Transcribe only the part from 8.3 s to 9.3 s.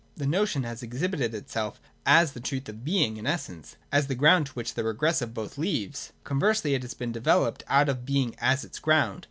as its ground.